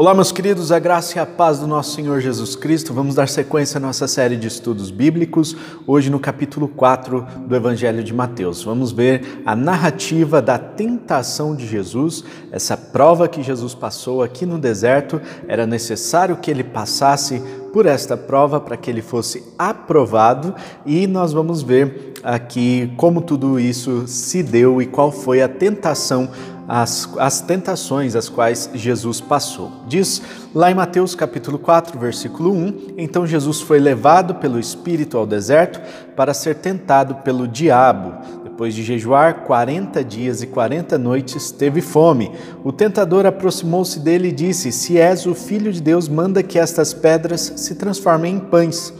[0.00, 2.94] Olá, meus queridos, a graça e a paz do nosso Senhor Jesus Cristo.
[2.94, 5.54] Vamos dar sequência à nossa série de estudos bíblicos,
[5.86, 8.64] hoje no capítulo 4 do Evangelho de Mateus.
[8.64, 14.58] Vamos ver a narrativa da tentação de Jesus, essa prova que Jesus passou aqui no
[14.58, 15.20] deserto.
[15.46, 20.54] Era necessário que ele passasse por esta prova para que ele fosse aprovado
[20.86, 26.30] e nós vamos ver aqui como tudo isso se deu e qual foi a tentação
[26.72, 29.72] as, as tentações as quais Jesus passou.
[29.88, 30.22] Diz
[30.54, 35.80] lá em Mateus capítulo 4, versículo 1: Então Jesus foi levado pelo Espírito ao deserto
[36.14, 38.14] para ser tentado pelo diabo.
[38.44, 42.30] Depois de jejuar 40 dias e 40 noites, teve fome.
[42.62, 46.94] O tentador aproximou-se dele e disse: Se és o filho de Deus, manda que estas
[46.94, 48.94] pedras se transformem em pães.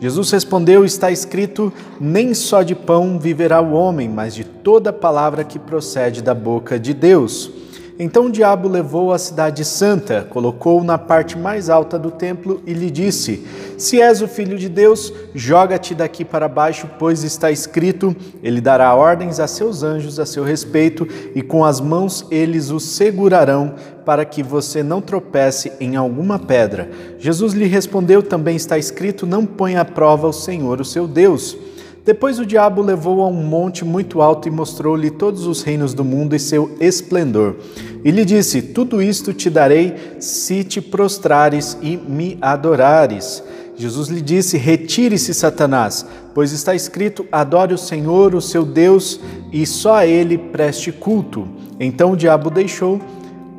[0.00, 5.44] Jesus respondeu: Está escrito: Nem só de pão viverá o homem, mas de toda palavra
[5.44, 7.50] que procede da boca de Deus.
[7.96, 12.72] Então o diabo levou a cidade santa, colocou-o na parte mais alta do templo e
[12.72, 13.46] lhe disse:
[13.78, 18.92] Se és o filho de Deus, joga-te daqui para baixo, pois está escrito: Ele dará
[18.96, 21.06] ordens a seus anjos a seu respeito,
[21.36, 26.90] e com as mãos eles o segurarão, para que você não tropece em alguma pedra.
[27.20, 31.56] Jesus lhe respondeu: Também está escrito: Não ponha à prova o Senhor, o seu Deus.
[32.04, 36.04] Depois o diabo levou a um monte muito alto e mostrou-lhe todos os reinos do
[36.04, 37.56] mundo e seu esplendor.
[38.04, 43.42] E lhe disse: Tudo isto te darei se te prostrares e me adorares.
[43.74, 49.18] Jesus lhe disse: Retire-se, Satanás, pois está escrito: Adore o Senhor, o seu Deus,
[49.50, 51.48] e só a ele preste culto.
[51.80, 53.00] Então o diabo deixou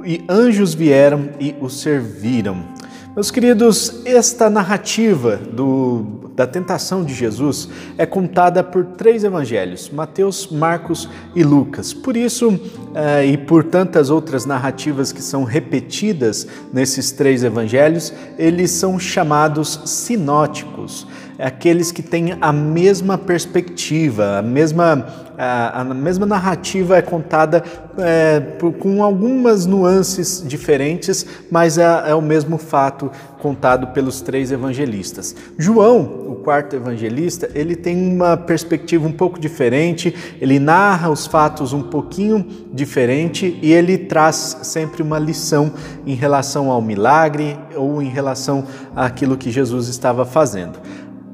[0.05, 2.74] e anjos vieram e o serviram.
[3.15, 10.49] Meus queridos, esta narrativa do da tentação de Jesus é contada por três evangelhos: Mateus,
[10.51, 11.93] Marcos e Lucas.
[11.93, 12.59] Por isso,
[12.93, 19.79] eh, e por tantas outras narrativas que são repetidas nesses três evangelhos, eles são chamados
[19.85, 21.07] sinóticos
[21.37, 25.05] aqueles que têm a mesma perspectiva, a mesma,
[25.37, 27.63] a, a mesma narrativa é contada
[27.97, 33.11] é, por, com algumas nuances diferentes, mas é, é o mesmo fato
[33.45, 35.35] contado pelos três evangelistas.
[35.57, 41.71] João, o quarto evangelista, ele tem uma perspectiva um pouco diferente, ele narra os fatos
[41.71, 45.71] um pouquinho diferente e ele traz sempre uma lição
[46.05, 50.79] em relação ao milagre ou em relação àquilo que Jesus estava fazendo.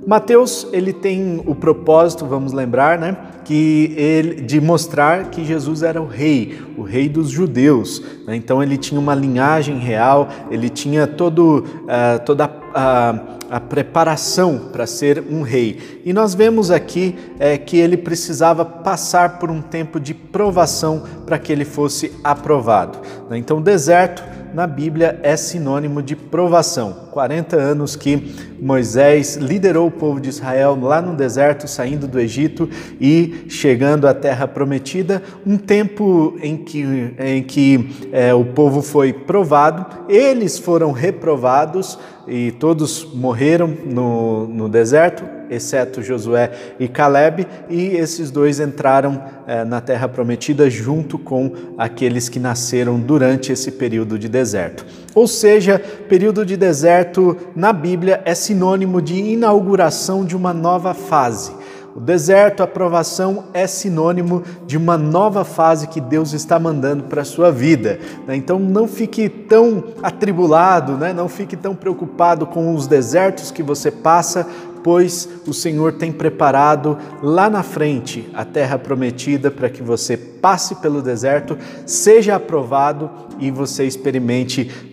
[0.05, 6.01] Mateus ele tem o propósito, vamos lembrar, né, que ele de mostrar que Jesus era
[6.01, 8.01] o rei, o rei dos judeus.
[8.25, 8.35] Né?
[8.35, 13.15] Então ele tinha uma linhagem real, ele tinha todo, uh, toda a,
[13.51, 16.01] a preparação para ser um rei.
[16.03, 21.37] E nós vemos aqui é, que ele precisava passar por um tempo de provação para
[21.37, 22.99] que ele fosse aprovado.
[23.29, 23.37] Né?
[23.37, 24.23] Então deserto
[24.53, 27.09] na Bíblia é sinônimo de provação.
[27.11, 32.69] 40 anos que Moisés liderou o povo de Israel lá no deserto, saindo do Egito
[32.99, 39.13] e chegando à terra prometida, um tempo em que, em que é, o povo foi
[39.13, 47.87] provado, eles foram reprovados e todos morreram no, no deserto, exceto Josué e Caleb, e
[47.87, 54.17] esses dois entraram eh, na terra prometida junto com aqueles que nasceram durante esse período
[54.17, 54.85] de deserto.
[55.13, 55.77] Ou seja,
[56.07, 61.60] período de deserto na Bíblia é sinônimo de inauguração de uma nova fase.
[61.95, 67.21] O deserto, a provação, é sinônimo de uma nova fase que Deus está mandando para
[67.21, 67.99] a sua vida.
[68.25, 68.35] Né?
[68.35, 71.11] Então não fique tão atribulado, né?
[71.11, 74.47] não fique tão preocupado com os desertos que você passa,
[74.83, 80.75] pois o Senhor tem preparado lá na frente a terra prometida para que você passe
[80.75, 83.09] pelo deserto, seja aprovado
[83.39, 84.90] e você experimente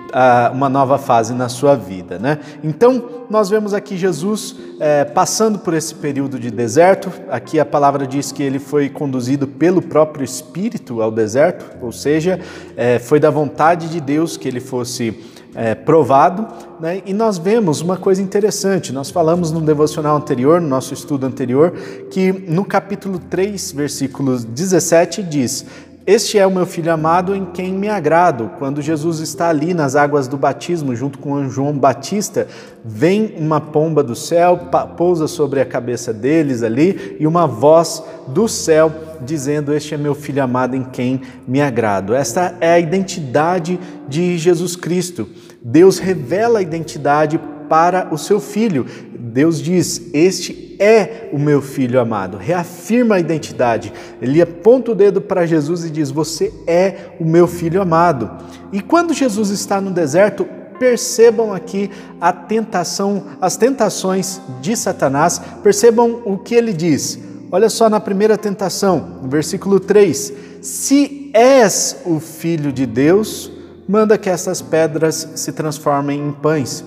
[0.52, 2.18] uma nova fase na sua vida.
[2.18, 2.38] Né?
[2.62, 7.12] Então, nós vemos aqui Jesus é, passando por esse período de deserto.
[7.30, 12.40] Aqui a palavra diz que ele foi conduzido pelo próprio Espírito ao deserto, ou seja,
[12.76, 15.14] é, foi da vontade de Deus que ele fosse
[15.54, 16.46] é, provado.
[16.80, 17.02] Né?
[17.04, 18.92] E nós vemos uma coisa interessante.
[18.92, 21.72] Nós falamos no devocional anterior, no nosso estudo anterior,
[22.10, 25.66] que no capítulo 3, versículo 17, diz:
[26.08, 28.52] este é o meu filho amado em quem me agrado.
[28.58, 32.48] Quando Jesus está ali nas águas do batismo, junto com João Batista,
[32.82, 34.56] vem uma pomba do céu,
[34.96, 38.90] pousa sobre a cabeça deles ali e uma voz do céu
[39.20, 42.14] dizendo: Este é meu filho amado em quem me agrado.
[42.14, 43.78] Esta é a identidade
[44.08, 45.28] de Jesus Cristo.
[45.62, 47.38] Deus revela a identidade
[47.68, 48.86] para o seu filho.
[49.18, 52.36] Deus diz: Este é o meu filho amado.
[52.36, 53.92] Reafirma a identidade.
[54.20, 58.30] Ele aponta o dedo para Jesus e diz: Você é o meu filho amado.
[58.72, 60.46] E quando Jesus está no deserto,
[60.78, 65.40] percebam aqui a tentação, as tentações de Satanás.
[65.62, 67.18] Percebam o que ele diz.
[67.50, 73.50] Olha só na primeira tentação, no versículo 3: Se és o filho de Deus,
[73.88, 76.84] manda que essas pedras se transformem em pães.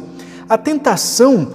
[0.51, 1.47] A tentação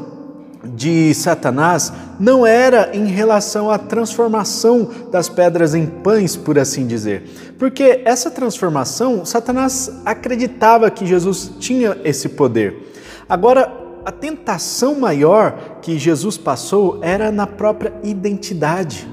[0.65, 7.55] de Satanás não era em relação à transformação das pedras em pães, por assim dizer.
[7.59, 12.91] Porque essa transformação, Satanás acreditava que Jesus tinha esse poder.
[13.29, 13.71] Agora,
[14.03, 19.07] a tentação maior que Jesus passou era na própria identidade.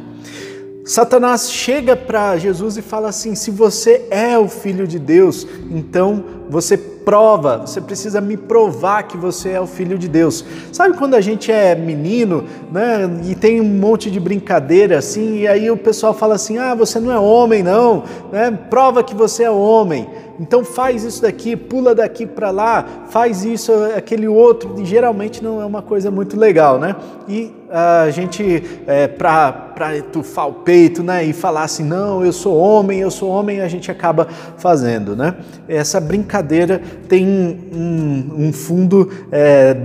[0.85, 6.23] Satanás chega para Jesus e fala assim: se você é o filho de Deus, então
[6.49, 10.43] você prova, você precisa me provar que você é o filho de Deus.
[10.71, 15.47] Sabe quando a gente é menino, né, e tem um monte de brincadeira assim, e
[15.47, 18.51] aí o pessoal fala assim: "Ah, você não é homem não", né?
[18.69, 20.07] Prova que você é homem.
[20.39, 25.61] Então faz isso daqui, pula daqui para lá, faz isso, aquele outro, e geralmente não
[25.61, 26.95] é uma coisa muito legal, né?
[27.27, 32.55] E a gente, é, para etufar o peito, né, e falar assim, não, eu sou
[32.55, 34.27] homem, eu sou homem, a gente acaba
[34.57, 35.35] fazendo, né?
[35.67, 36.79] Essa brincadeira
[37.09, 39.75] tem um, um fundo é,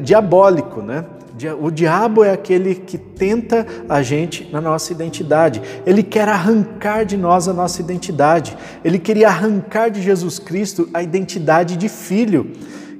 [0.00, 1.04] diabólico, né?
[1.60, 5.62] O diabo é aquele que tenta a gente na nossa identidade.
[5.86, 8.56] Ele quer arrancar de nós a nossa identidade.
[8.84, 12.50] Ele queria arrancar de Jesus Cristo a identidade de filho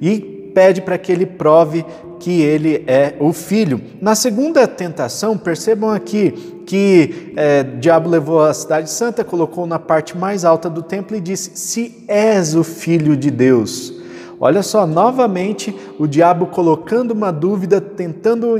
[0.01, 0.19] e
[0.55, 1.85] pede para que ele prove
[2.21, 3.81] que ele é o filho.
[4.01, 10.17] Na segunda tentação, percebam aqui que é, diabo levou a cidade santa, colocou na parte
[10.17, 13.99] mais alta do templo e disse: Se és o filho de Deus.
[14.43, 18.59] Olha só, novamente o diabo colocando uma dúvida, tentando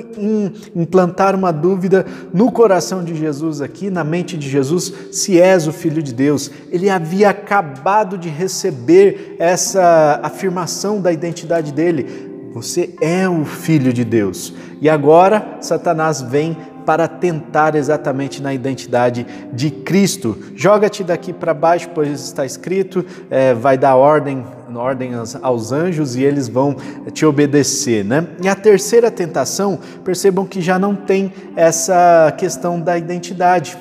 [0.75, 2.05] implantar uma dúvida
[2.35, 6.51] no coração de Jesus aqui, na mente de Jesus, se és o filho de Deus.
[6.71, 12.30] Ele havia acabado de receber essa afirmação da identidade dele.
[12.52, 14.52] Você é o filho de Deus.
[14.81, 20.37] E agora Satanás vem para tentar exatamente na identidade de Cristo.
[20.56, 24.44] Joga-te daqui para baixo, pois está escrito, é, vai dar ordem,
[24.75, 26.75] ordem aos, aos anjos e eles vão
[27.12, 28.05] te obedecer.
[28.05, 28.26] Né?
[28.43, 33.79] E a terceira tentação, percebam que já não tem essa questão da identidade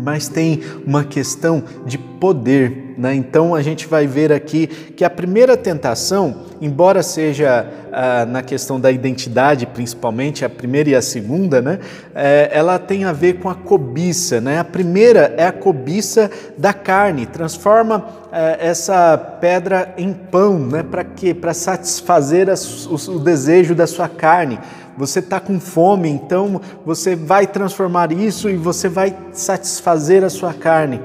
[0.00, 2.87] mas tem uma questão de poder.
[2.98, 3.14] Né?
[3.14, 8.80] Então a gente vai ver aqui que a primeira tentação, embora seja ah, na questão
[8.80, 11.78] da identidade, principalmente a primeira e a segunda, né?
[12.12, 14.40] É, ela tem a ver com a cobiça.
[14.40, 14.58] Né?
[14.58, 16.28] A primeira é a cobiça
[16.58, 20.82] da carne, transforma é, essa pedra em pão, né?
[20.82, 21.32] para quê?
[21.32, 24.58] Para satisfazer o, o desejo da sua carne
[24.96, 30.52] você está com fome, então você vai transformar isso e você vai satisfazer a sua
[30.52, 31.00] carne.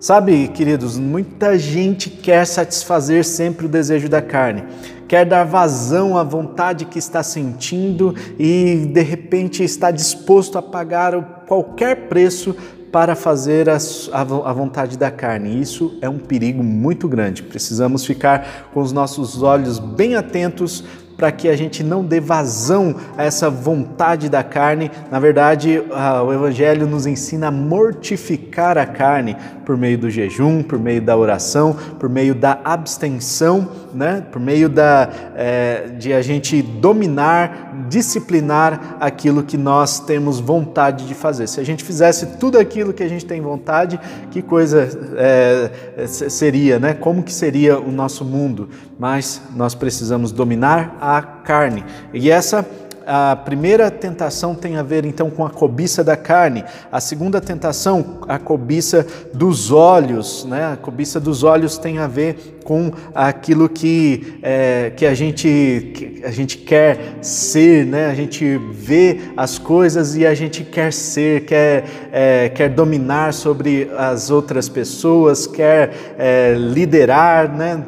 [0.00, 4.62] Sabe, queridos, muita gente quer satisfazer sempre o desejo da carne,
[5.08, 11.44] quer dar vazão à vontade que está sentindo e de repente está disposto a pagar
[11.48, 12.54] qualquer preço
[12.92, 15.60] para fazer a, vontade da carne.
[15.60, 17.42] Isso é um perigo muito grande.
[17.42, 20.84] Precisamos ficar com os nossos olhos bem atentos
[21.18, 24.88] para que a gente não dê vazão a essa vontade da carne.
[25.10, 25.82] Na verdade,
[26.24, 31.16] o Evangelho nos ensina a mortificar a carne por meio do jejum, por meio da
[31.16, 34.24] oração, por meio da abstenção, né?
[34.30, 41.14] por meio da, é, de a gente dominar, disciplinar aquilo que nós temos vontade de
[41.14, 41.48] fazer.
[41.48, 43.98] Se a gente fizesse tudo aquilo que a gente tem vontade,
[44.30, 46.94] que coisa é, seria, né?
[46.94, 48.68] Como que seria o nosso mundo?
[48.98, 51.84] Mas nós precisamos dominar a a carne.
[52.12, 52.66] E essa
[53.10, 56.62] a primeira tentação tem a ver então com a cobiça da carne,
[56.92, 60.74] a segunda tentação, a cobiça dos olhos, né?
[60.74, 66.22] A cobiça dos olhos tem a ver com aquilo que, é, que, a gente, que
[66.22, 68.08] a gente quer ser, né?
[68.08, 73.90] A gente vê as coisas e a gente quer ser, quer, é, quer dominar sobre
[73.96, 77.82] as outras pessoas, quer é, liderar, né?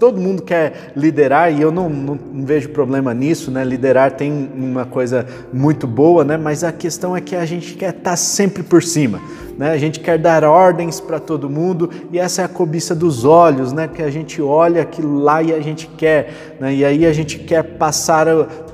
[0.00, 3.64] Todo mundo quer liderar e eu não, não, não vejo problema nisso, né?
[3.64, 6.36] Liderar tem uma coisa muito boa, né?
[6.36, 9.20] Mas a questão é que a gente quer estar sempre por cima
[9.58, 9.72] né?
[9.72, 13.72] A gente quer dar ordens para todo mundo e essa é a cobiça dos olhos,
[13.72, 13.88] né?
[13.88, 16.72] Que a gente olha aquilo lá e a gente quer, né?
[16.72, 18.28] E aí a gente quer passar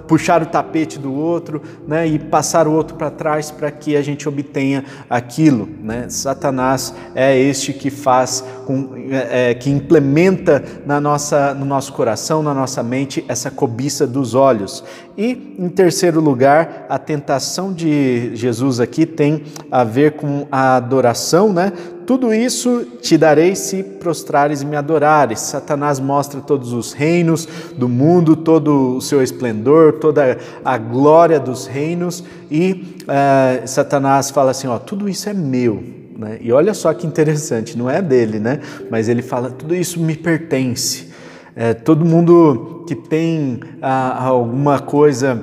[0.06, 4.02] puxar o tapete do outro né, e passar o outro para trás para que a
[4.02, 5.68] gente obtenha aquilo.
[5.82, 6.06] Né?
[6.08, 12.42] Satanás é este que faz, com, é, é, que implementa na nossa, no nosso coração,
[12.42, 14.84] na nossa mente, essa cobiça dos olhos.
[15.16, 21.52] E, em terceiro lugar, a tentação de Jesus aqui tem a ver com a adoração,
[21.52, 21.73] né?
[22.06, 25.40] Tudo isso te darei se prostrares e me adorares.
[25.40, 31.66] Satanás mostra todos os reinos do mundo, todo o seu esplendor, toda a glória dos
[31.66, 35.82] reinos, e uh, Satanás fala assim: ó, tudo isso é meu.
[36.16, 36.38] Né?
[36.40, 38.61] E olha só que interessante, não é dele, né?
[38.90, 41.08] Mas ele fala: tudo isso me pertence.
[41.56, 45.42] É, todo mundo que tem ah, alguma coisa.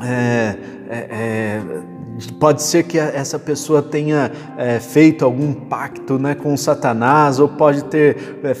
[0.00, 0.56] É,
[0.88, 1.60] é,
[2.38, 7.84] Pode ser que essa pessoa tenha é, feito algum pacto né, com Satanás, ou pode
[7.84, 8.56] ter é,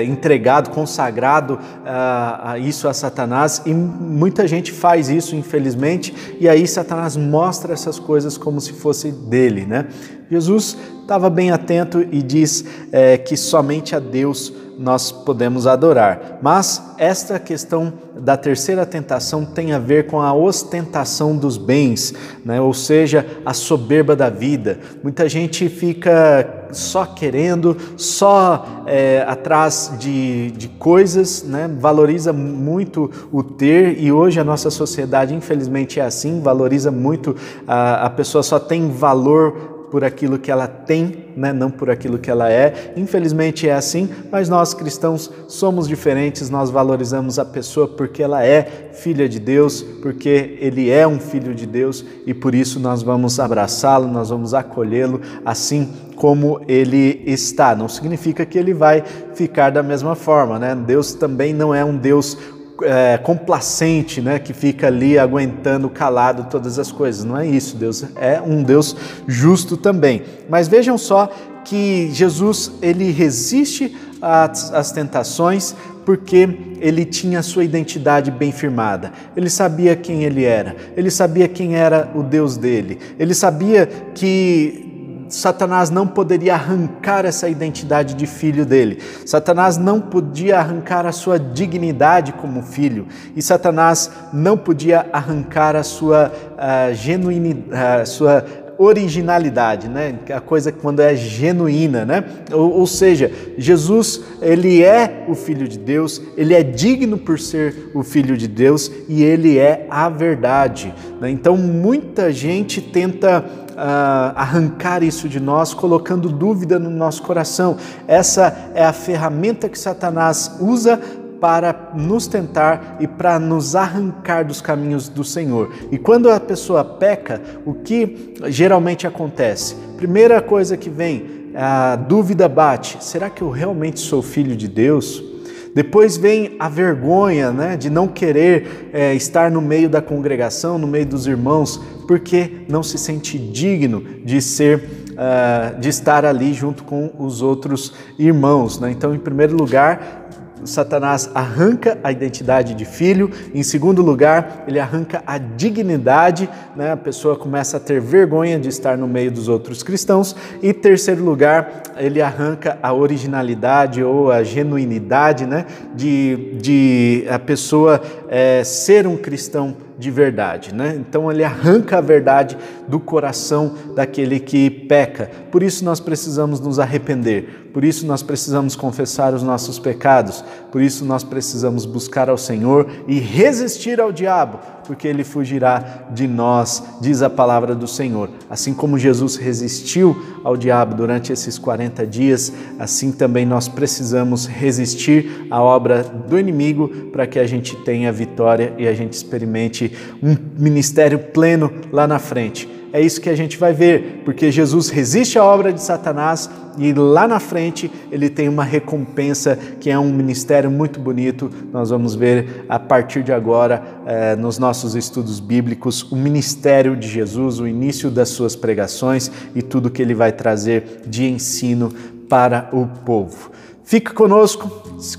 [0.00, 6.66] é, entregado, consagrado a, isso a Satanás, e muita gente faz isso, infelizmente, e aí
[6.66, 9.64] Satanás mostra essas coisas como se fosse dele.
[9.64, 9.86] Né?
[10.30, 10.76] Jesus
[11.10, 16.38] estava bem atento e diz é, que somente a Deus nós podemos adorar.
[16.40, 22.14] Mas esta questão da terceira tentação tem a ver com a ostentação dos bens,
[22.44, 22.60] né?
[22.60, 24.78] ou seja, a soberba da vida.
[25.02, 31.68] Muita gente fica só querendo, só é, atrás de, de coisas, né?
[31.78, 37.36] valoriza muito o ter, e hoje a nossa sociedade, infelizmente, é assim valoriza muito,
[37.66, 41.52] a, a pessoa só tem valor por aquilo que ela tem, né?
[41.52, 42.92] não por aquilo que ela é.
[42.96, 48.90] Infelizmente é assim, mas nós cristãos somos diferentes, nós valorizamos a pessoa porque ela é
[48.92, 53.40] filha de Deus, porque ele é um filho de Deus e por isso nós vamos
[53.40, 57.74] abraçá-lo, nós vamos acolhê-lo assim como ele está.
[57.74, 59.02] Não significa que ele vai
[59.34, 60.74] ficar da mesma forma, né?
[60.74, 62.36] Deus também não é um Deus
[62.82, 67.24] é, complacente, né, que fica ali aguentando calado todas as coisas.
[67.24, 67.76] Não é isso.
[67.76, 68.96] Deus é um Deus
[69.26, 70.22] justo também.
[70.48, 71.30] Mas vejam só
[71.64, 76.48] que Jesus ele resiste às, às tentações porque
[76.80, 79.12] ele tinha sua identidade bem firmada.
[79.36, 80.74] Ele sabia quem ele era.
[80.96, 82.98] Ele sabia quem era o Deus dele.
[83.18, 84.99] Ele sabia que
[85.30, 89.00] Satanás não poderia arrancar essa identidade de filho dele.
[89.24, 93.06] Satanás não podia arrancar a sua dignidade como filho.
[93.34, 98.44] E Satanás não podia arrancar a sua uh, genuinidade, uh, sua
[98.82, 100.14] originalidade, né?
[100.34, 102.24] A coisa quando é genuína, né?
[102.50, 107.90] Ou, ou, seja, Jesus, ele é o filho de Deus, ele é digno por ser
[107.92, 110.94] o filho de Deus e ele é a verdade.
[111.20, 111.28] Né?
[111.28, 113.44] Então, muita gente tenta
[113.80, 117.76] uh, arrancar isso de nós, colocando dúvida no nosso coração.
[118.08, 120.98] Essa é a ferramenta que Satanás usa
[121.40, 125.72] para nos tentar e para nos arrancar dos caminhos do Senhor.
[125.90, 129.74] E quando a pessoa peca, o que geralmente acontece?
[129.96, 135.30] Primeira coisa que vem, a dúvida bate: será que eu realmente sou filho de Deus?
[135.74, 140.86] Depois vem a vergonha né, de não querer é, estar no meio da congregação, no
[140.86, 144.78] meio dos irmãos, porque não se sente digno de ser,
[145.12, 148.80] uh, de estar ali junto com os outros irmãos.
[148.80, 148.90] Né?
[148.90, 150.19] Então, em primeiro lugar,
[150.64, 156.92] Satanás arranca a identidade de filho, em segundo lugar, ele arranca a dignidade, né?
[156.92, 161.24] a pessoa começa a ter vergonha de estar no meio dos outros cristãos, e terceiro
[161.24, 165.66] lugar, ele arranca a originalidade ou a genuinidade né?
[165.94, 170.96] de, de a pessoa é, ser um cristão de verdade, né?
[170.98, 172.56] Então ele arranca a verdade
[172.88, 175.30] do coração daquele que peca.
[175.52, 177.68] Por isso nós precisamos nos arrepender.
[177.72, 180.42] Por isso nós precisamos confessar os nossos pecados.
[180.72, 184.58] Por isso nós precisamos buscar ao Senhor e resistir ao diabo,
[184.90, 188.28] porque ele fugirá de nós, diz a palavra do Senhor.
[188.50, 195.46] Assim como Jesus resistiu ao diabo durante esses 40 dias, assim também nós precisamos resistir
[195.48, 200.36] à obra do inimigo para que a gente tenha vitória e a gente experimente um
[200.58, 202.79] ministério pleno lá na frente.
[202.92, 206.92] É isso que a gente vai ver, porque Jesus resiste à obra de Satanás e
[206.92, 211.50] lá na frente ele tem uma recompensa que é um ministério muito bonito.
[211.72, 217.06] Nós vamos ver a partir de agora, eh, nos nossos estudos bíblicos, o ministério de
[217.06, 221.92] Jesus, o início das suas pregações e tudo que ele vai trazer de ensino
[222.28, 223.50] para o povo.
[223.90, 224.70] Fique conosco,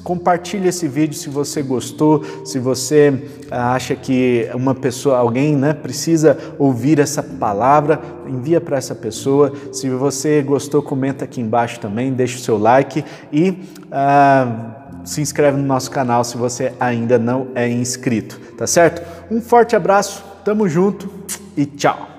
[0.02, 5.74] compartilhe esse vídeo se você gostou, se você ah, acha que uma pessoa, alguém, né,
[5.74, 9.52] precisa ouvir essa palavra, envia para essa pessoa.
[9.74, 13.62] Se você gostou, comenta aqui embaixo também, deixa o seu like e
[13.92, 19.06] ah, se inscreve no nosso canal se você ainda não é inscrito, tá certo?
[19.30, 21.10] Um forte abraço, tamo junto
[21.58, 22.11] e tchau.